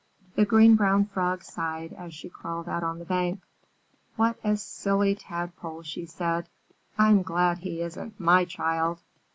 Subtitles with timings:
[0.33, 3.43] The Green Brown Frog sighed as she crawled out on the bank.
[4.15, 6.49] "What a silly Tadpole," she said;
[6.97, 9.01] "I'm glad he isn't my child!"